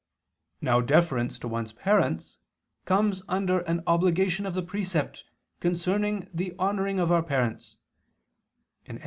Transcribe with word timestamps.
Now 0.61 0.81
deference 0.81 1.37
to 1.37 1.47
one's 1.47 1.73
parents 1.73 2.39
comes 2.85 3.21
under 3.27 3.59
an 3.59 3.83
obligation 3.85 4.47
of 4.47 4.55
the 4.55 4.63
precept 4.63 5.25
concerning 5.59 6.27
the 6.33 6.55
honoring 6.57 6.97
of 6.99 7.11
our 7.11 7.21
parents 7.21 7.77
(Ex. 8.87 8.99